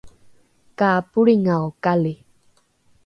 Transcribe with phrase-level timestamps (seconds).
[0.79, 2.13] ka polringaokali